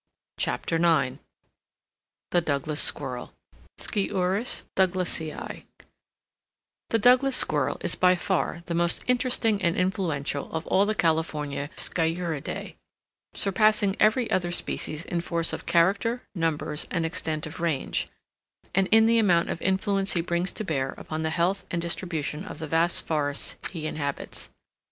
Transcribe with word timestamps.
CHAPTER 0.39 0.77
IX 0.77 1.17
THE 2.31 2.41
DOUGLAS 2.41 2.79
SQUIRREL 2.79 3.33
(Sciurus 3.77 4.63
Douglasii) 4.75 5.65
The 6.89 6.97
Douglas 6.97 7.37
Squirrel 7.37 7.77
is 7.81 7.93
by 7.93 8.15
far 8.15 8.63
the 8.65 8.73
most 8.73 9.03
interesting 9.07 9.61
and 9.61 9.75
influential 9.75 10.51
of 10.51 10.87
the 10.87 10.95
California 10.95 11.69
sciuridae, 11.75 12.77
surpassing 13.35 13.95
every 13.99 14.27
other 14.31 14.49
species 14.51 15.05
in 15.05 15.21
force 15.21 15.53
of 15.53 15.67
character, 15.67 16.23
numbers, 16.33 16.87
and 16.89 17.05
extent 17.05 17.45
of 17.45 17.59
range, 17.59 18.07
and 18.73 18.87
in 18.87 19.05
the 19.05 19.19
amount 19.19 19.51
of 19.51 19.61
influence 19.61 20.13
he 20.13 20.21
brings 20.21 20.51
to 20.53 20.63
bear 20.63 20.95
upon 20.97 21.21
the 21.21 21.29
health 21.29 21.63
and 21.69 21.79
distribution 21.79 22.43
of 22.45 22.57
the 22.57 22.67
vast 22.67 23.05
forests 23.05 23.53
he 23.69 23.85
inhabits. 23.85 24.49